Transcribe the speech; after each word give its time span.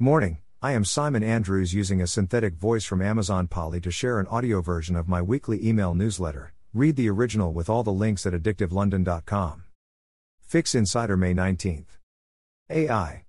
Morning, 0.00 0.38
I 0.62 0.74
am 0.74 0.84
Simon 0.84 1.24
Andrews 1.24 1.74
using 1.74 2.00
a 2.00 2.06
synthetic 2.06 2.54
voice 2.54 2.84
from 2.84 3.02
Amazon 3.02 3.48
Polly 3.48 3.80
to 3.80 3.90
share 3.90 4.20
an 4.20 4.28
audio 4.28 4.60
version 4.60 4.94
of 4.94 5.08
my 5.08 5.20
weekly 5.20 5.66
email 5.66 5.92
newsletter. 5.92 6.52
Read 6.72 6.94
the 6.94 7.10
original 7.10 7.52
with 7.52 7.68
all 7.68 7.82
the 7.82 7.92
links 7.92 8.24
at 8.24 8.32
addictivelondon.com. 8.32 9.64
Fix 10.40 10.76
Insider 10.76 11.16
May 11.16 11.34
19th. 11.34 11.98
AI. 12.70 13.24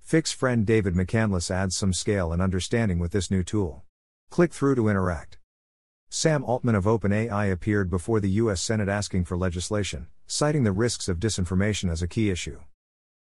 Fix 0.00 0.32
friend 0.32 0.66
David 0.66 0.94
McCandless 0.94 1.52
adds 1.52 1.76
some 1.76 1.92
scale 1.92 2.32
and 2.32 2.42
understanding 2.42 2.98
with 2.98 3.12
this 3.12 3.30
new 3.30 3.44
tool. 3.44 3.84
Click 4.28 4.52
through 4.52 4.74
to 4.74 4.88
interact. 4.88 5.38
Sam 6.10 6.42
Altman 6.42 6.74
of 6.74 6.84
OpenAI 6.84 7.52
appeared 7.52 7.90
before 7.90 8.18
the 8.18 8.30
U.S. 8.30 8.60
Senate 8.60 8.88
asking 8.88 9.24
for 9.24 9.36
legislation, 9.36 10.08
citing 10.26 10.64
the 10.64 10.72
risks 10.72 11.08
of 11.08 11.20
disinformation 11.20 11.88
as 11.88 12.02
a 12.02 12.08
key 12.08 12.28
issue. 12.28 12.58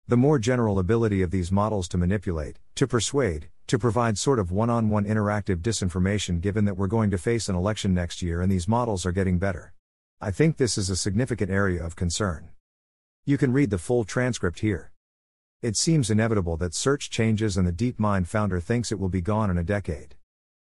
The 0.09 0.17
more 0.17 0.39
general 0.39 0.79
ability 0.79 1.21
of 1.21 1.31
these 1.31 1.53
models 1.53 1.87
to 1.89 1.99
manipulate, 1.99 2.59
to 2.77 2.87
persuade, 2.87 3.51
to 3.67 3.79
provide 3.79 4.17
sort 4.17 4.39
of 4.39 4.51
one 4.51 4.71
on 4.71 4.89
one 4.89 5.05
interactive 5.05 5.57
disinformation 5.57 6.41
given 6.41 6.65
that 6.65 6.79
we're 6.79 6.87
going 6.87 7.11
to 7.11 7.19
face 7.19 7.51
an 7.51 7.55
election 7.55 7.93
next 7.93 8.23
year 8.23 8.41
and 8.41 8.51
these 8.51 8.67
models 8.67 9.05
are 9.05 9.13
getting 9.13 9.39
better. 9.39 9.75
I 10.19 10.31
think 10.31 10.57
this 10.57 10.79
is 10.79 10.89
a 10.89 10.97
significant 10.97 11.51
area 11.51 11.85
of 11.85 11.95
concern. 11.95 12.49
You 13.27 13.37
can 13.37 13.53
read 13.53 13.69
the 13.69 13.77
full 13.77 14.05
transcript 14.05 14.61
here. 14.61 14.93
It 15.61 15.77
seems 15.77 16.09
inevitable 16.09 16.57
that 16.57 16.75
search 16.75 17.11
changes 17.11 17.59
and 17.59 17.69
the 17.69 17.93
DeepMind 17.93 18.29
founder 18.29 18.61
thinks 18.61 18.91
it 18.91 18.99
will 18.99 19.11
be 19.11 19.21
gone 19.21 19.51
in 19.51 19.59
a 19.59 19.63
decade. 19.63 20.15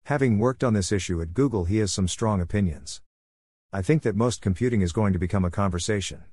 Having 0.04 0.40
worked 0.40 0.62
on 0.62 0.74
this 0.74 0.92
issue 0.92 1.22
at 1.22 1.32
Google, 1.32 1.64
he 1.64 1.78
has 1.78 1.90
some 1.90 2.06
strong 2.06 2.42
opinions. 2.42 3.00
I 3.72 3.80
think 3.80 4.02
that 4.02 4.14
most 4.14 4.42
computing 4.42 4.82
is 4.82 4.92
going 4.92 5.14
to 5.14 5.18
become 5.18 5.46
a 5.46 5.50
conversation. 5.50 6.24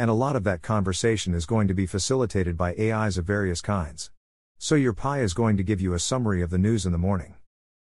And 0.00 0.08
a 0.08 0.14
lot 0.14 0.36
of 0.36 0.44
that 0.44 0.62
conversation 0.62 1.34
is 1.34 1.44
going 1.44 1.66
to 1.66 1.74
be 1.74 1.84
facilitated 1.84 2.56
by 2.56 2.76
AIs 2.76 3.18
of 3.18 3.24
various 3.24 3.60
kinds. 3.60 4.12
So 4.56 4.76
your 4.76 4.92
Pi 4.92 5.22
is 5.22 5.34
going 5.34 5.56
to 5.56 5.64
give 5.64 5.80
you 5.80 5.92
a 5.92 5.98
summary 5.98 6.40
of 6.40 6.50
the 6.50 6.58
news 6.58 6.86
in 6.86 6.92
the 6.92 6.98
morning. 6.98 7.34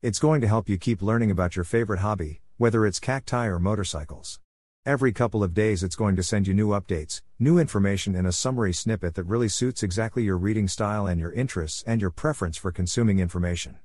It's 0.03 0.19
going 0.19 0.39
to 0.41 0.47
help 0.47 0.69
you 0.69 0.77
keep 0.77 1.01
learning 1.01 1.31
about 1.31 1.55
your 1.55 1.65
favorite 1.65 2.01
hobby, 2.01 2.41
whether 2.57 2.85
it's 2.85 2.99
cacti 2.99 3.47
or 3.47 3.57
motorcycles. 3.57 4.39
Every 4.85 5.11
couple 5.11 5.43
of 5.43 5.55
days, 5.55 5.81
it's 5.81 5.95
going 5.95 6.15
to 6.15 6.21
send 6.21 6.45
you 6.45 6.53
new 6.53 6.67
updates, 6.67 7.21
new 7.39 7.57
information 7.57 8.13
in 8.13 8.27
a 8.27 8.31
summary 8.31 8.73
snippet 8.73 9.15
that 9.15 9.23
really 9.23 9.49
suits 9.49 9.81
exactly 9.81 10.23
your 10.23 10.37
reading 10.37 10.67
style 10.67 11.07
and 11.07 11.19
your 11.19 11.31
interests 11.31 11.83
and 11.87 11.99
your 11.99 12.11
preference 12.11 12.57
for 12.57 12.71
consuming 12.71 13.17
information. 13.17 13.79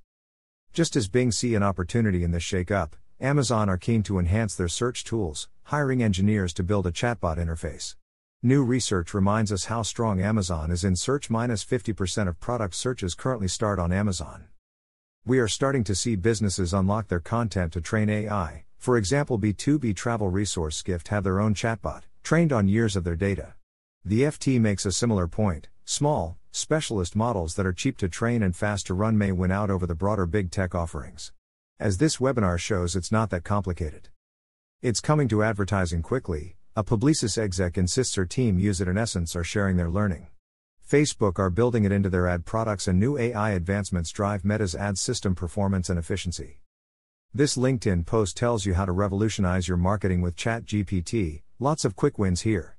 Just 0.74 0.96
as 0.96 1.08
Bing 1.08 1.32
see 1.32 1.54
an 1.54 1.62
opportunity 1.62 2.24
in 2.24 2.32
this 2.32 2.42
shake-up, 2.42 2.94
Amazon 3.20 3.70
are 3.70 3.78
keen 3.78 4.02
to 4.02 4.18
enhance 4.18 4.54
their 4.54 4.68
search 4.68 5.02
tools, 5.02 5.48
hiring 5.64 6.02
engineers 6.02 6.52
to 6.52 6.62
build 6.62 6.86
a 6.86 6.92
chatbot 6.92 7.38
interface. 7.38 7.94
New 8.42 8.62
research 8.62 9.14
reminds 9.14 9.50
us 9.50 9.64
how 9.64 9.83
strong 9.83 10.20
Amazon 10.20 10.70
is 10.70 10.84
in 10.84 10.94
search. 10.94 11.28
Minus 11.28 11.64
50% 11.64 12.28
of 12.28 12.39
product 12.39 12.77
searches 12.77 13.17
currently 13.17 13.48
start 13.48 13.81
on 13.81 13.92
Amazon. 13.92 14.44
We 15.27 15.41
are 15.41 15.48
starting 15.48 15.83
to 15.83 15.97
see 15.97 16.14
businesses 16.14 16.72
unlock 16.72 17.09
their 17.09 17.19
content 17.19 17.72
to 17.72 17.81
train 17.81 18.09
AI. 18.09 18.64
For 18.77 18.97
example, 18.97 19.41
B2B 19.41 19.97
Travel 19.97 20.28
Resource 20.28 20.77
Skift 20.77 21.09
have 21.09 21.25
their 21.25 21.41
own 21.41 21.53
chatbot, 21.53 22.03
trained 22.22 22.53
on 22.53 22.69
years 22.69 22.94
of 22.94 23.03
their 23.03 23.16
data. 23.16 23.55
The 24.05 24.22
FT 24.22 24.61
makes 24.61 24.86
a 24.86 24.92
similar 24.92 25.27
point. 25.27 25.69
Small, 25.84 26.39
specialist 26.53 27.16
models 27.16 27.56
that 27.56 27.66
are 27.66 27.72
cheap 27.72 27.98
to 27.98 28.09
train 28.09 28.44
and 28.44 28.55
fast 28.55 28.86
to 28.86 28.94
run 28.94 29.19
may 29.19 29.33
win 29.33 29.50
out 29.50 29.69
over 29.69 29.84
the 29.84 29.97
broader 29.97 30.27
big 30.27 30.53
tech 30.53 30.77
offerings. 30.77 31.33
As 31.81 31.98
this 31.98 32.19
webinar 32.19 32.61
shows, 32.61 32.94
it's 32.94 33.11
not 33.11 33.31
that 33.31 33.42
complicated. 33.42 34.11
It's 34.81 35.00
coming 35.00 35.27
to 35.27 35.42
advertising 35.42 36.03
quickly, 36.03 36.57
a 36.77 36.84
Publicis 36.84 37.36
exec 37.36 37.77
insists 37.77 38.14
her 38.14 38.24
team 38.24 38.58
use 38.58 38.80
it 38.80 38.88
in 38.88 38.97
essence 38.97 39.34
are 39.34 39.44
sharing 39.44 39.77
their 39.77 39.91
learning. 39.91 40.28
Facebook 40.88 41.38
are 41.38 41.50
building 41.50 41.84
it 41.84 41.92
into 41.92 42.08
their 42.08 42.27
ad 42.27 42.47
products 42.47 42.88
and 42.88 42.98
new 42.98 43.19
AI 43.19 43.50
advancements 43.50 44.10
drive 44.10 44.44
Meta's 44.44 44.75
ad 44.75 44.97
system 44.97 45.34
performance 45.34 45.91
and 45.91 45.98
efficiency. 45.98 46.60
This 47.34 47.58
LinkedIn 47.58 48.06
post 48.06 48.36
tells 48.36 48.64
you 48.64 48.75
how 48.75 48.86
to 48.86 48.92
revolutionize 48.92 49.69
your 49.69 49.77
marketing 49.77 50.22
with 50.22 50.36
ChatGPT, 50.36 51.42
lots 51.59 51.84
of 51.84 51.94
quick 51.94 52.19
wins 52.19 52.41
here. 52.41 52.78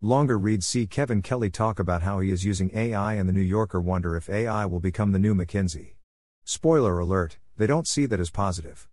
Longer 0.00 0.38
reads 0.38 0.66
see 0.66 0.86
Kevin 0.86 1.22
Kelly 1.22 1.50
talk 1.50 1.78
about 1.78 2.02
how 2.02 2.20
he 2.20 2.30
is 2.30 2.44
using 2.44 2.70
AI 2.74 3.14
and 3.14 3.28
the 3.28 3.32
New 3.32 3.40
Yorker 3.40 3.80
wonder 3.80 4.16
if 4.16 4.30
AI 4.30 4.66
will 4.66 4.80
become 4.80 5.12
the 5.12 5.18
new 5.18 5.34
McKinsey. 5.34 5.94
Spoiler 6.44 6.98
alert, 6.98 7.38
they 7.56 7.66
don't 7.66 7.88
see 7.88 8.06
that 8.06 8.20
as 8.20 8.30
positive. 8.30 8.88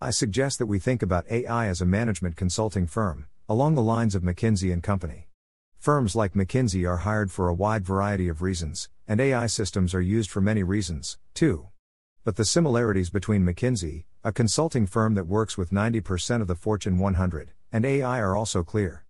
I 0.00 0.10
suggest 0.10 0.58
that 0.58 0.66
we 0.66 0.78
think 0.78 1.02
about 1.02 1.30
AI 1.30 1.68
as 1.68 1.80
a 1.80 1.86
management 1.86 2.36
consulting 2.36 2.86
firm, 2.86 3.26
along 3.48 3.74
the 3.74 3.82
lines 3.82 4.14
of 4.14 4.22
McKinsey 4.22 4.72
and 4.72 4.82
Company. 4.82 5.28
Firms 5.76 6.16
like 6.16 6.32
McKinsey 6.32 6.88
are 6.88 6.98
hired 6.98 7.30
for 7.30 7.48
a 7.48 7.54
wide 7.54 7.84
variety 7.84 8.26
of 8.28 8.40
reasons, 8.40 8.88
and 9.06 9.20
AI 9.20 9.46
systems 9.46 9.94
are 9.94 10.00
used 10.00 10.30
for 10.30 10.40
many 10.40 10.62
reasons, 10.62 11.18
too. 11.34 11.68
But 12.24 12.36
the 12.36 12.46
similarities 12.46 13.10
between 13.10 13.44
McKinsey, 13.44 14.04
a 14.22 14.32
consulting 14.32 14.86
firm 14.86 15.14
that 15.14 15.26
works 15.26 15.58
with 15.58 15.72
90% 15.72 16.40
of 16.40 16.46
the 16.46 16.54
Fortune 16.54 16.98
100, 16.98 17.50
and 17.70 17.84
AI 17.84 18.18
are 18.18 18.34
also 18.34 18.62
clear. 18.62 19.04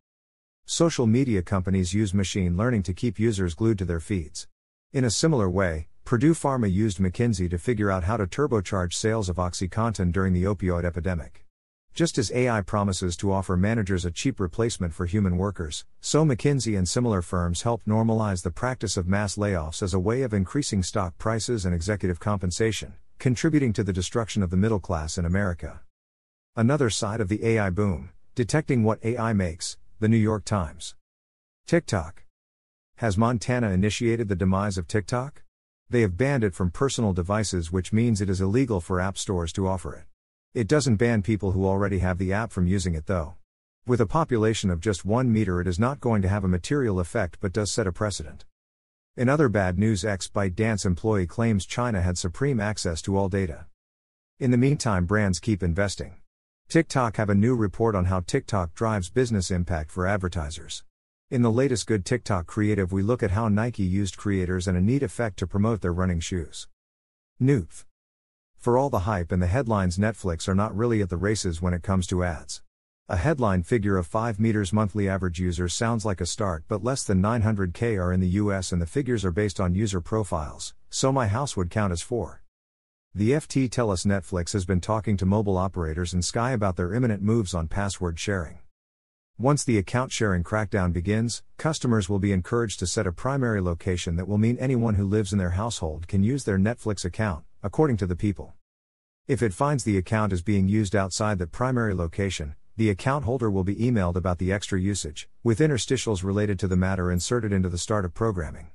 Social 0.66 1.06
media 1.06 1.42
companies 1.42 1.94
use 1.94 2.12
machine 2.12 2.56
learning 2.56 2.82
to 2.82 2.92
keep 2.92 3.20
users 3.20 3.54
glued 3.54 3.78
to 3.78 3.84
their 3.84 4.00
feeds. 4.00 4.48
In 4.92 5.04
a 5.04 5.10
similar 5.10 5.48
way, 5.48 5.86
Purdue 6.04 6.34
Pharma 6.34 6.72
used 6.72 6.98
McKinsey 6.98 7.48
to 7.50 7.58
figure 7.58 7.90
out 7.90 8.02
how 8.02 8.16
to 8.16 8.26
turbocharge 8.26 8.94
sales 8.94 9.28
of 9.28 9.36
OxyContin 9.36 10.10
during 10.10 10.32
the 10.32 10.44
opioid 10.44 10.84
epidemic. 10.84 11.43
Just 11.94 12.18
as 12.18 12.32
AI 12.32 12.60
promises 12.60 13.16
to 13.18 13.30
offer 13.30 13.56
managers 13.56 14.04
a 14.04 14.10
cheap 14.10 14.40
replacement 14.40 14.92
for 14.92 15.06
human 15.06 15.36
workers, 15.36 15.84
so 16.00 16.24
McKinsey 16.24 16.76
and 16.76 16.88
similar 16.88 17.22
firms 17.22 17.62
help 17.62 17.84
normalize 17.84 18.42
the 18.42 18.50
practice 18.50 18.96
of 18.96 19.06
mass 19.06 19.36
layoffs 19.36 19.80
as 19.80 19.94
a 19.94 20.00
way 20.00 20.22
of 20.22 20.34
increasing 20.34 20.82
stock 20.82 21.16
prices 21.18 21.64
and 21.64 21.72
executive 21.72 22.18
compensation, 22.18 22.94
contributing 23.20 23.72
to 23.72 23.84
the 23.84 23.92
destruction 23.92 24.42
of 24.42 24.50
the 24.50 24.56
middle 24.56 24.80
class 24.80 25.16
in 25.16 25.24
America. 25.24 25.82
Another 26.56 26.90
side 26.90 27.20
of 27.20 27.28
the 27.28 27.46
AI 27.46 27.70
boom 27.70 28.10
detecting 28.34 28.82
what 28.82 28.98
AI 29.04 29.32
makes, 29.32 29.78
the 30.00 30.08
New 30.08 30.16
York 30.16 30.44
Times. 30.44 30.96
TikTok. 31.68 32.24
Has 32.96 33.16
Montana 33.16 33.70
initiated 33.70 34.26
the 34.26 34.34
demise 34.34 34.76
of 34.76 34.88
TikTok? 34.88 35.44
They 35.88 36.00
have 36.00 36.16
banned 36.16 36.42
it 36.42 36.56
from 36.56 36.72
personal 36.72 37.12
devices, 37.12 37.70
which 37.70 37.92
means 37.92 38.20
it 38.20 38.28
is 38.28 38.40
illegal 38.40 38.80
for 38.80 39.00
app 39.00 39.16
stores 39.16 39.52
to 39.52 39.68
offer 39.68 39.94
it. 39.94 40.06
It 40.54 40.68
doesn't 40.68 40.96
ban 40.96 41.22
people 41.22 41.50
who 41.50 41.66
already 41.66 41.98
have 41.98 42.16
the 42.16 42.32
app 42.32 42.52
from 42.52 42.68
using 42.68 42.94
it 42.94 43.06
though. 43.06 43.34
With 43.88 44.00
a 44.00 44.06
population 44.06 44.70
of 44.70 44.78
just 44.78 45.04
1 45.04 45.32
meter, 45.32 45.60
it 45.60 45.66
is 45.66 45.80
not 45.80 45.98
going 45.98 46.22
to 46.22 46.28
have 46.28 46.44
a 46.44 46.48
material 46.48 47.00
effect 47.00 47.38
but 47.40 47.52
does 47.52 47.72
set 47.72 47.88
a 47.88 47.92
precedent. 47.92 48.44
In 49.16 49.28
other 49.28 49.48
bad 49.48 49.80
news, 49.80 50.04
ex 50.04 50.28
ByteDance 50.28 50.86
employee 50.86 51.26
claims 51.26 51.66
China 51.66 52.02
had 52.02 52.16
supreme 52.16 52.60
access 52.60 53.02
to 53.02 53.16
all 53.16 53.28
data. 53.28 53.66
In 54.38 54.52
the 54.52 54.56
meantime, 54.56 55.06
brands 55.06 55.40
keep 55.40 55.60
investing. 55.60 56.18
TikTok 56.68 57.16
have 57.16 57.30
a 57.30 57.34
new 57.34 57.56
report 57.56 57.96
on 57.96 58.04
how 58.04 58.20
TikTok 58.20 58.74
drives 58.74 59.10
business 59.10 59.50
impact 59.50 59.90
for 59.90 60.06
advertisers. 60.06 60.84
In 61.30 61.42
the 61.42 61.50
latest 61.50 61.88
Good 61.88 62.04
TikTok 62.04 62.46
creative, 62.46 62.92
we 62.92 63.02
look 63.02 63.24
at 63.24 63.32
how 63.32 63.48
Nike 63.48 63.82
used 63.82 64.16
creators 64.16 64.68
and 64.68 64.78
a 64.78 64.80
neat 64.80 65.02
effect 65.02 65.36
to 65.40 65.48
promote 65.48 65.80
their 65.80 65.92
running 65.92 66.20
shoes. 66.20 66.68
Noof. 67.42 67.84
For 68.64 68.78
all 68.78 68.88
the 68.88 69.00
hype 69.00 69.30
and 69.30 69.42
the 69.42 69.46
headlines, 69.46 69.98
Netflix 69.98 70.48
are 70.48 70.54
not 70.54 70.74
really 70.74 71.02
at 71.02 71.10
the 71.10 71.18
races 71.18 71.60
when 71.60 71.74
it 71.74 71.82
comes 71.82 72.06
to 72.06 72.24
ads. 72.24 72.62
A 73.10 73.18
headline 73.18 73.62
figure 73.62 73.98
of 73.98 74.06
5 74.06 74.40
meters 74.40 74.72
monthly 74.72 75.06
average 75.06 75.38
users 75.38 75.74
sounds 75.74 76.06
like 76.06 76.22
a 76.22 76.24
start, 76.24 76.64
but 76.66 76.82
less 76.82 77.04
than 77.04 77.20
900k 77.20 78.02
are 78.02 78.10
in 78.10 78.20
the 78.20 78.40
US 78.40 78.72
and 78.72 78.80
the 78.80 78.86
figures 78.86 79.22
are 79.22 79.30
based 79.30 79.60
on 79.60 79.74
user 79.74 80.00
profiles, 80.00 80.72
so 80.88 81.12
my 81.12 81.26
house 81.26 81.58
would 81.58 81.68
count 81.68 81.92
as 81.92 82.00
4. 82.00 82.42
The 83.14 83.32
FT 83.32 83.70
tell 83.70 83.90
us 83.90 84.04
Netflix 84.04 84.54
has 84.54 84.64
been 84.64 84.80
talking 84.80 85.18
to 85.18 85.26
mobile 85.26 85.58
operators 85.58 86.14
and 86.14 86.24
Sky 86.24 86.52
about 86.52 86.76
their 86.76 86.94
imminent 86.94 87.22
moves 87.22 87.52
on 87.52 87.68
password 87.68 88.18
sharing. 88.18 88.60
Once 89.36 89.62
the 89.62 89.76
account 89.76 90.10
sharing 90.10 90.42
crackdown 90.42 90.90
begins, 90.90 91.42
customers 91.58 92.08
will 92.08 92.18
be 92.18 92.32
encouraged 92.32 92.78
to 92.78 92.86
set 92.86 93.06
a 93.06 93.12
primary 93.12 93.60
location 93.60 94.16
that 94.16 94.26
will 94.26 94.38
mean 94.38 94.56
anyone 94.56 94.94
who 94.94 95.04
lives 95.04 95.34
in 95.34 95.38
their 95.38 95.50
household 95.50 96.08
can 96.08 96.22
use 96.22 96.44
their 96.44 96.58
Netflix 96.58 97.04
account, 97.04 97.44
according 97.64 97.96
to 97.96 98.06
the 98.06 98.14
people. 98.14 98.52
If 99.26 99.42
it 99.42 99.54
finds 99.54 99.84
the 99.84 99.96
account 99.96 100.34
is 100.34 100.42
being 100.42 100.68
used 100.68 100.94
outside 100.94 101.38
the 101.38 101.46
primary 101.46 101.94
location, 101.94 102.56
the 102.76 102.90
account 102.90 103.24
holder 103.24 103.50
will 103.50 103.64
be 103.64 103.76
emailed 103.76 104.16
about 104.16 104.36
the 104.36 104.52
extra 104.52 104.78
usage, 104.78 105.30
with 105.42 105.60
interstitials 105.60 106.22
related 106.22 106.58
to 106.58 106.68
the 106.68 106.76
matter 106.76 107.10
inserted 107.10 107.54
into 107.54 107.70
the 107.70 107.78
start 107.78 108.04
of 108.04 108.12
programming. 108.12 108.66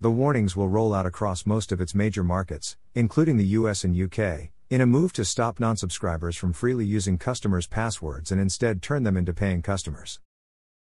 The 0.00 0.10
warnings 0.10 0.56
will 0.56 0.68
roll 0.68 0.94
out 0.94 1.06
across 1.06 1.46
most 1.46 1.70
of 1.70 1.80
its 1.80 1.94
major 1.94 2.24
markets, 2.24 2.76
including 2.92 3.36
the 3.36 3.54
US 3.58 3.84
and 3.84 3.94
UK, 3.94 4.50
in 4.68 4.80
a 4.80 4.86
move 4.86 5.12
to 5.12 5.24
stop 5.24 5.60
non 5.60 5.76
subscribers 5.76 6.36
from 6.36 6.52
freely 6.52 6.84
using 6.84 7.18
customers' 7.18 7.68
passwords 7.68 8.32
and 8.32 8.40
instead 8.40 8.82
turn 8.82 9.04
them 9.04 9.16
into 9.16 9.32
paying 9.32 9.62
customers. 9.62 10.18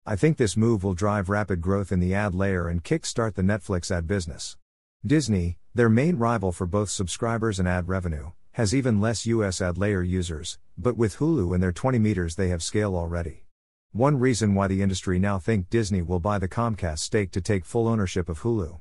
I 0.05 0.17
think 0.17 0.37
this 0.37 0.55
move 0.55 0.85
will 0.85 0.93
drive 0.93 1.31
rapid 1.31 1.63
growth 1.63 1.93
in 1.93 2.01
the 2.01 2.13
ad 2.13 2.35
layer 2.35 2.69
and 2.69 2.85
kickstart 2.85 3.37
the 3.37 3.43
Netflix 3.43 3.91
ad 3.91 4.07
business. 4.07 4.59
Disney, 5.05 5.59
their 5.75 5.89
main 5.89 6.17
rival 6.17 6.53
for 6.53 6.65
both 6.65 6.89
subscribers 6.89 7.59
and 7.59 7.67
ad 7.67 7.89
revenue, 7.89 8.31
has 8.53 8.73
even 8.73 9.01
less 9.01 9.27
US 9.27 9.61
ad 9.61 9.77
layer 9.77 10.01
users, 10.01 10.61
but 10.79 10.97
with 10.97 11.17
Hulu 11.17 11.53
and 11.53 11.61
their 11.61 11.73
20 11.73 11.99
meters 11.99 12.37
they 12.37 12.51
have 12.51 12.63
scale 12.63 12.95
already. 12.95 13.43
One 13.91 14.21
reason 14.21 14.55
why 14.55 14.69
the 14.69 14.81
industry 14.81 15.19
now 15.19 15.41
think 15.41 15.69
Disney 15.69 16.03
will 16.03 16.21
buy 16.21 16.39
the 16.39 16.47
Comcast 16.47 17.01
stake 17.01 17.33
to 17.33 17.41
take 17.41 17.65
full 17.65 17.89
ownership 17.89 18.29
of 18.29 18.43
Hulu. 18.43 18.79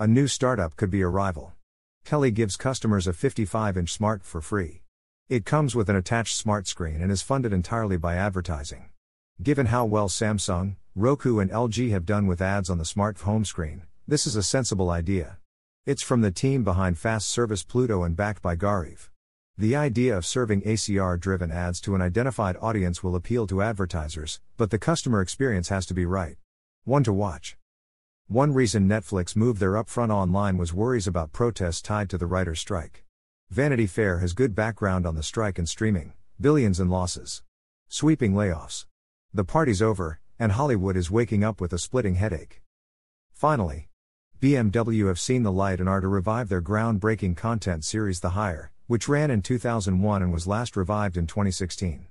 A 0.00 0.08
new 0.08 0.26
startup 0.26 0.74
could 0.74 0.90
be 0.90 1.00
a 1.00 1.06
rival. 1.06 1.52
Telly 2.04 2.32
gives 2.32 2.56
customers 2.56 3.06
a 3.06 3.12
55 3.12 3.76
inch 3.76 3.92
smart 3.92 4.24
for 4.24 4.40
free. 4.40 4.82
It 5.28 5.44
comes 5.44 5.76
with 5.76 5.88
an 5.88 5.94
attached 5.94 6.34
smart 6.34 6.66
screen 6.66 7.00
and 7.00 7.12
is 7.12 7.22
funded 7.22 7.52
entirely 7.52 7.96
by 7.96 8.16
advertising. 8.16 8.90
Given 9.40 9.66
how 9.66 9.84
well 9.84 10.08
Samsung, 10.08 10.74
Roku, 10.96 11.38
and 11.38 11.52
LG 11.52 11.90
have 11.90 12.04
done 12.04 12.26
with 12.26 12.42
ads 12.42 12.68
on 12.68 12.78
the 12.78 12.84
smart 12.84 13.20
home 13.20 13.44
screen, 13.44 13.84
this 14.08 14.24
is 14.24 14.36
a 14.36 14.42
sensible 14.42 14.88
idea. 14.88 15.38
It's 15.84 16.02
from 16.02 16.20
the 16.20 16.30
team 16.30 16.62
behind 16.62 16.96
Fast 16.96 17.28
Service 17.28 17.64
Pluto 17.64 18.04
and 18.04 18.14
backed 18.14 18.40
by 18.40 18.54
Gariv. 18.54 19.08
The 19.58 19.74
idea 19.74 20.16
of 20.16 20.24
serving 20.24 20.62
ACR 20.62 21.18
driven 21.18 21.50
ads 21.50 21.80
to 21.80 21.96
an 21.96 22.02
identified 22.02 22.56
audience 22.60 23.02
will 23.02 23.16
appeal 23.16 23.48
to 23.48 23.62
advertisers, 23.62 24.40
but 24.56 24.70
the 24.70 24.78
customer 24.78 25.20
experience 25.20 25.70
has 25.70 25.86
to 25.86 25.94
be 25.94 26.06
right. 26.06 26.36
One 26.84 27.02
to 27.02 27.12
watch. 27.12 27.56
One 28.28 28.54
reason 28.54 28.88
Netflix 28.88 29.34
moved 29.34 29.58
their 29.58 29.72
upfront 29.72 30.10
online 30.10 30.56
was 30.56 30.72
worries 30.72 31.08
about 31.08 31.32
protests 31.32 31.82
tied 31.82 32.08
to 32.10 32.18
the 32.18 32.26
writer's 32.26 32.60
strike. 32.60 33.04
Vanity 33.50 33.88
Fair 33.88 34.18
has 34.18 34.34
good 34.34 34.54
background 34.54 35.04
on 35.04 35.16
the 35.16 35.22
strike 35.24 35.58
and 35.58 35.68
streaming, 35.68 36.12
billions 36.40 36.78
in 36.78 36.88
losses. 36.88 37.42
Sweeping 37.88 38.34
layoffs. 38.34 38.86
The 39.34 39.44
party's 39.44 39.82
over, 39.82 40.20
and 40.38 40.52
Hollywood 40.52 40.96
is 40.96 41.10
waking 41.10 41.42
up 41.42 41.60
with 41.60 41.72
a 41.72 41.78
splitting 41.78 42.14
headache. 42.14 42.62
Finally, 43.32 43.88
BMW 44.40 45.08
have 45.08 45.18
seen 45.18 45.44
the 45.44 45.52
light 45.52 45.80
and 45.80 45.88
are 45.88 46.02
to 46.02 46.08
revive 46.08 46.50
their 46.50 46.60
groundbreaking 46.60 47.38
content 47.38 47.84
series 47.84 48.20
The 48.20 48.30
Hire, 48.30 48.70
which 48.86 49.08
ran 49.08 49.30
in 49.30 49.40
2001 49.40 50.22
and 50.22 50.30
was 50.30 50.46
last 50.46 50.76
revived 50.76 51.16
in 51.16 51.26
2016. 51.26 52.06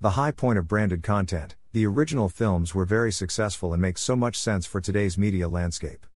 The 0.00 0.10
high 0.10 0.30
point 0.30 0.58
of 0.58 0.68
branded 0.68 1.02
content, 1.02 1.54
the 1.74 1.84
original 1.84 2.30
films 2.30 2.74
were 2.74 2.86
very 2.86 3.12
successful 3.12 3.74
and 3.74 3.82
make 3.82 3.98
so 3.98 4.16
much 4.16 4.38
sense 4.38 4.64
for 4.64 4.80
today's 4.80 5.18
media 5.18 5.48
landscape. 5.48 6.06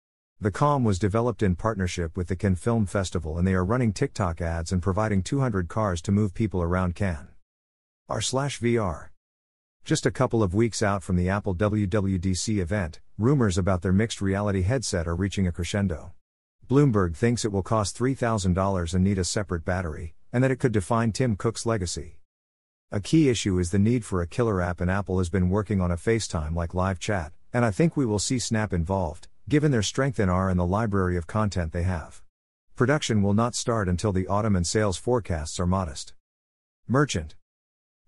The 0.40 0.50
Calm 0.50 0.82
was 0.82 0.98
developed 0.98 1.42
in 1.42 1.56
partnership 1.56 2.16
with 2.16 2.28
the 2.28 2.36
Cannes 2.36 2.56
Film 2.56 2.86
Festival 2.86 3.36
and 3.36 3.46
they 3.46 3.52
are 3.52 3.64
running 3.64 3.92
TikTok 3.92 4.40
ads 4.40 4.72
and 4.72 4.82
providing 4.82 5.22
200 5.22 5.68
cars 5.68 6.00
to 6.02 6.10
move 6.10 6.32
people 6.32 6.62
around 6.62 6.94
Cannes. 6.94 7.28
AR 8.08 8.22
slash 8.22 8.58
VR. 8.60 9.08
Just 9.84 10.06
a 10.06 10.10
couple 10.10 10.42
of 10.42 10.54
weeks 10.54 10.82
out 10.82 11.02
from 11.02 11.16
the 11.16 11.28
Apple 11.28 11.54
WWDC 11.54 12.58
event, 12.58 13.00
rumors 13.18 13.58
about 13.58 13.82
their 13.82 13.92
mixed 13.92 14.20
reality 14.20 14.62
headset 14.62 15.08
are 15.08 15.16
reaching 15.16 15.46
a 15.46 15.52
crescendo. 15.52 16.12
Bloomberg 16.68 17.16
thinks 17.16 17.44
it 17.44 17.50
will 17.50 17.62
cost 17.62 17.98
$3,000 17.98 18.94
and 18.94 19.02
need 19.02 19.18
a 19.18 19.24
separate 19.24 19.64
battery, 19.64 20.14
and 20.32 20.44
that 20.44 20.50
it 20.50 20.60
could 20.60 20.70
define 20.70 21.10
Tim 21.10 21.34
Cook's 21.34 21.66
legacy. 21.66 22.18
A 22.92 23.00
key 23.00 23.28
issue 23.28 23.58
is 23.58 23.70
the 23.70 23.78
need 23.78 24.04
for 24.04 24.22
a 24.22 24.26
killer 24.26 24.60
app, 24.60 24.80
and 24.80 24.90
Apple 24.90 25.18
has 25.18 25.28
been 25.28 25.48
working 25.48 25.80
on 25.80 25.90
a 25.90 25.96
FaceTime 25.96 26.54
like 26.54 26.74
live 26.74 27.00
chat, 27.00 27.32
and 27.52 27.64
I 27.64 27.72
think 27.72 27.96
we 27.96 28.06
will 28.06 28.18
see 28.20 28.38
Snap 28.38 28.72
involved, 28.72 29.28
given 29.48 29.72
their 29.72 29.82
strength 29.82 30.20
in 30.20 30.28
AR 30.28 30.48
and 30.48 30.60
the 30.60 30.66
library 30.66 31.16
of 31.16 31.26
content 31.26 31.72
they 31.72 31.82
have. 31.82 32.22
Production 32.76 33.22
will 33.22 33.34
not 33.34 33.54
start 33.54 33.88
until 33.88 34.12
the 34.12 34.28
autumn, 34.28 34.54
and 34.54 34.66
sales 34.66 34.96
forecasts 34.96 35.58
are 35.58 35.66
modest. 35.66 36.14
Merchant. 36.86 37.34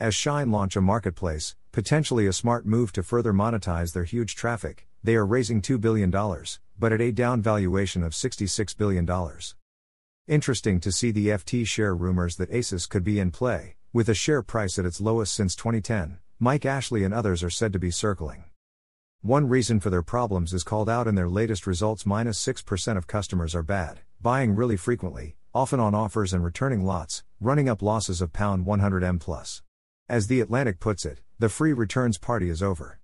As 0.02 0.14
Shein 0.14 0.50
launch 0.50 0.74
a 0.74 0.80
marketplace, 0.80 1.54
potentially 1.70 2.26
a 2.26 2.32
smart 2.32 2.66
move 2.66 2.92
to 2.94 3.04
further 3.04 3.32
monetize 3.32 3.92
their 3.92 4.02
huge 4.02 4.34
traffic, 4.34 4.88
they 5.04 5.14
are 5.14 5.24
raising 5.24 5.62
$2 5.62 5.80
billion, 5.80 6.10
but 6.76 6.92
at 6.92 7.00
a 7.00 7.12
down 7.12 7.40
valuation 7.40 8.02
of 8.02 8.10
$66 8.10 8.76
billion. 8.76 9.08
Interesting 10.26 10.80
to 10.80 10.90
see 10.90 11.12
the 11.12 11.28
FT 11.28 11.64
share 11.68 11.94
rumors 11.94 12.34
that 12.34 12.50
ASOS 12.50 12.88
could 12.88 13.04
be 13.04 13.20
in 13.20 13.30
play, 13.30 13.76
with 13.92 14.08
a 14.08 14.12
share 14.12 14.42
price 14.42 14.76
at 14.76 14.84
its 14.84 15.00
lowest 15.00 15.34
since 15.34 15.54
2010. 15.54 16.18
Mike 16.40 16.66
Ashley 16.66 17.04
and 17.04 17.14
others 17.14 17.44
are 17.44 17.48
said 17.48 17.72
to 17.72 17.78
be 17.78 17.92
circling. 17.92 18.42
One 19.20 19.48
reason 19.48 19.78
for 19.78 19.90
their 19.90 20.02
problems 20.02 20.52
is 20.52 20.64
called 20.64 20.88
out 20.88 21.06
in 21.06 21.14
their 21.14 21.28
latest 21.28 21.64
results 21.64 22.04
minus 22.04 22.44
6% 22.44 22.96
of 22.96 23.06
customers 23.06 23.54
are 23.54 23.62
bad, 23.62 24.00
buying 24.20 24.56
really 24.56 24.76
frequently, 24.76 25.36
often 25.54 25.78
on 25.78 25.94
offers 25.94 26.32
and 26.32 26.42
returning 26.42 26.84
lots, 26.84 27.22
running 27.40 27.68
up 27.68 27.82
losses 27.82 28.20
of 28.20 28.32
pound 28.32 28.66
100M 28.66 29.20
plus. 29.20 29.62
As 30.08 30.26
The 30.26 30.40
Atlantic 30.40 30.80
puts 30.80 31.06
it, 31.06 31.20
the 31.38 31.48
free 31.48 31.72
returns 31.72 32.18
party 32.18 32.50
is 32.50 32.62
over. 32.62 32.98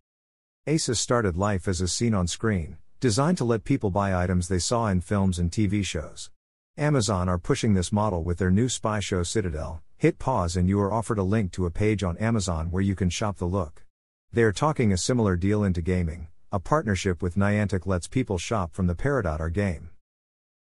ASOS 0.67 0.97
started 0.97 1.37
life 1.37 1.69
as 1.69 1.81
a 1.81 1.89
scene 1.89 2.13
on 2.13 2.27
screen, 2.27 2.77
designed 3.01 3.39
to 3.39 3.45
let 3.45 3.65
people 3.65 3.91
buy 3.91 4.15
items 4.15 4.49
they 4.49 4.59
saw 4.59 4.89
in 4.89 5.01
films 5.01 5.39
and 5.39 5.51
TV 5.51 5.85
shows. 5.85 6.31
Amazon 6.77 7.29
are 7.29 7.39
pushing 7.39 7.75
this 7.75 7.93
model 7.93 8.25
with 8.25 8.39
their 8.39 8.51
new 8.51 8.69
spy 8.69 9.01
show 9.01 9.23
Citadel. 9.23 9.81
Hit 9.97 10.19
pause 10.19 10.57
and 10.57 10.69
you 10.69 10.81
are 10.81 10.93
offered 10.93 11.19
a 11.19 11.23
link 11.23 11.53
to 11.53 11.67
a 11.67 11.71
page 11.71 12.03
on 12.03 12.17
Amazon 12.19 12.71
where 12.71 12.83
you 12.83 12.95
can 12.95 13.11
shop 13.11 13.39
the 13.39 13.47
look. 13.47 13.85
They 14.33 14.43
are 14.43 14.53
talking 14.53 14.93
a 14.93 14.99
similar 14.99 15.37
deal 15.37 15.65
into 15.65 15.81
gaming. 15.81 16.29
A 16.53 16.59
partnership 16.59 17.23
with 17.23 17.37
Niantic 17.37 17.87
lets 17.87 18.09
people 18.09 18.39
shop 18.39 18.75
from 18.75 18.87
the 18.87 18.95
Peridot 18.95 19.53
game. 19.53 19.91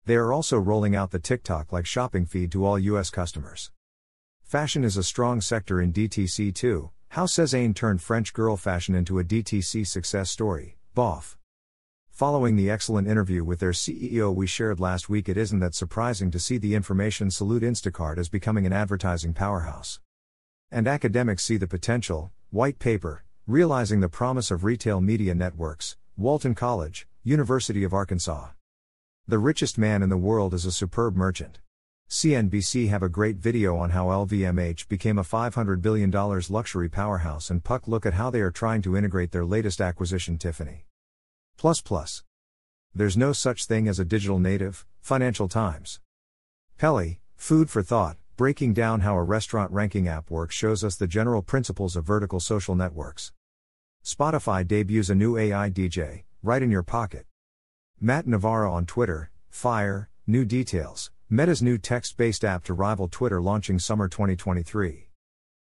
They 0.04 0.16
are 0.16 0.32
also 0.32 0.58
rolling 0.58 0.94
out 0.94 1.10
the 1.10 1.18
TikTok 1.18 1.72
like 1.72 1.86
shopping 1.86 2.26
feed 2.26 2.52
to 2.52 2.64
all 2.64 2.78
US 2.78 3.10
customers. 3.10 3.70
Fashion 4.46 4.84
is 4.84 4.96
a 4.96 5.02
strong 5.02 5.40
sector 5.40 5.80
in 5.80 5.92
DTC 5.92 6.54
too. 6.54 6.90
How 7.08 7.26
Sézane 7.26 7.74
turned 7.74 8.00
French 8.00 8.32
girl 8.32 8.56
fashion 8.56 8.94
into 8.94 9.18
a 9.18 9.24
DTC 9.24 9.84
success 9.84 10.30
story. 10.30 10.76
BOF. 10.94 11.36
Following 12.12 12.54
the 12.54 12.70
excellent 12.70 13.08
interview 13.08 13.42
with 13.42 13.58
their 13.58 13.72
CEO 13.72 14.32
we 14.32 14.46
shared 14.46 14.78
last 14.78 15.08
week, 15.08 15.28
it 15.28 15.36
isn't 15.36 15.58
that 15.58 15.74
surprising 15.74 16.30
to 16.30 16.38
see 16.38 16.58
the 16.58 16.76
information 16.76 17.28
salute 17.28 17.64
Instacart 17.64 18.18
as 18.18 18.28
becoming 18.28 18.66
an 18.66 18.72
advertising 18.72 19.34
powerhouse. 19.34 19.98
And 20.70 20.86
academics 20.86 21.44
see 21.44 21.56
the 21.56 21.66
potential, 21.66 22.30
white 22.50 22.78
paper, 22.78 23.24
realizing 23.48 23.98
the 23.98 24.08
promise 24.08 24.52
of 24.52 24.62
retail 24.62 25.00
media 25.00 25.34
networks, 25.34 25.96
Walton 26.16 26.54
College, 26.54 27.08
University 27.24 27.82
of 27.82 27.92
Arkansas. 27.92 28.50
The 29.26 29.40
richest 29.40 29.76
man 29.76 30.04
in 30.04 30.08
the 30.08 30.16
world 30.16 30.54
is 30.54 30.64
a 30.64 30.70
superb 30.70 31.16
merchant. 31.16 31.58
CNBC 32.08 32.88
have 32.88 33.02
a 33.02 33.08
great 33.08 33.36
video 33.36 33.76
on 33.76 33.90
how 33.90 34.06
LVMH 34.06 34.86
became 34.86 35.18
a 35.18 35.24
$500 35.24 35.82
billion 35.82 36.10
luxury 36.48 36.88
powerhouse 36.88 37.50
and 37.50 37.64
Puck 37.64 37.88
look 37.88 38.06
at 38.06 38.14
how 38.14 38.30
they 38.30 38.40
are 38.40 38.52
trying 38.52 38.80
to 38.82 38.96
integrate 38.96 39.32
their 39.32 39.44
latest 39.44 39.80
acquisition 39.80 40.38
Tiffany. 40.38 40.86
Plus 41.56 41.80
plus. 41.80 42.22
There's 42.94 43.16
no 43.16 43.32
such 43.32 43.64
thing 43.64 43.88
as 43.88 43.98
a 43.98 44.04
digital 44.04 44.38
native, 44.38 44.86
Financial 45.00 45.48
Times. 45.48 45.98
Beli, 46.80 47.18
food 47.34 47.70
for 47.70 47.82
thought, 47.82 48.16
breaking 48.36 48.72
down 48.72 49.00
how 49.00 49.16
a 49.16 49.22
restaurant 49.24 49.72
ranking 49.72 50.06
app 50.06 50.30
works 50.30 50.54
shows 50.54 50.84
us 50.84 50.94
the 50.94 51.08
general 51.08 51.42
principles 51.42 51.96
of 51.96 52.04
vertical 52.04 52.38
social 52.38 52.76
networks. 52.76 53.32
Spotify 54.04 54.64
debuts 54.64 55.10
a 55.10 55.14
new 55.16 55.36
AI 55.36 55.70
DJ, 55.70 56.22
right 56.40 56.62
in 56.62 56.70
your 56.70 56.84
pocket. 56.84 57.26
Matt 58.00 58.28
Navarra 58.28 58.72
on 58.72 58.86
Twitter, 58.86 59.32
fire, 59.50 60.08
new 60.24 60.44
details, 60.44 61.10
Meta's 61.28 61.60
new 61.60 61.76
text 61.76 62.16
based 62.16 62.44
app 62.44 62.62
to 62.62 62.72
rival 62.72 63.08
Twitter 63.08 63.40
launching 63.40 63.80
summer 63.80 64.06
2023. 64.06 65.08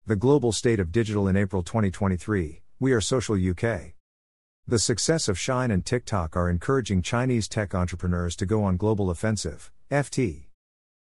The 0.05 0.15
global 0.15 0.51
state 0.51 0.79
of 0.79 0.91
digital 0.91 1.27
in 1.27 1.35
April 1.35 1.63
2023, 1.63 2.61
We 2.79 2.91
Are 2.93 3.01
Social 3.01 3.33
UK. 3.35 3.95
The 4.67 4.77
success 4.77 5.27
of 5.27 5.37
Shein 5.37 5.73
and 5.73 5.83
TikTok 5.83 6.37
are 6.37 6.51
encouraging 6.51 7.01
Chinese 7.01 7.47
tech 7.47 7.73
entrepreneurs 7.73 8.35
to 8.35 8.45
go 8.45 8.63
on 8.63 8.77
global 8.77 9.09
offensive. 9.09 9.71
FT. 9.89 10.43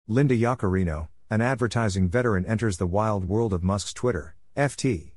Linda 0.06 0.36
Yaccarino, 0.36 1.08
an 1.30 1.40
advertising 1.40 2.06
veteran, 2.06 2.44
enters 2.44 2.76
the 2.76 2.86
wild 2.86 3.26
world 3.26 3.54
of 3.54 3.64
Musk's 3.64 3.94
Twitter. 3.94 4.36
FT. 4.54 5.12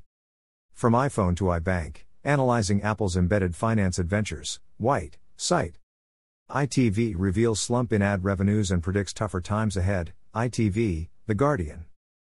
From 0.71 0.93
iPhone 0.93 1.35
to 1.35 1.43
iBank, 1.43 2.05
analyzing 2.23 2.81
Apple's 2.83 3.17
embedded 3.17 3.53
finance 3.53 3.99
adventures. 3.99 4.61
White, 4.77 5.17
site. 5.35 5.77
ITV 6.49 7.13
reveals 7.15 7.59
slump 7.59 7.93
in 7.93 8.01
ad 8.01 8.23
revenues 8.23 8.71
and 8.71 8.81
predicts 8.81 9.13
tougher 9.13 9.39
times 9.39 9.77
ahead. 9.77 10.13
ITV, 10.33 11.09
The 11.27 11.35
Guardian. 11.35 11.85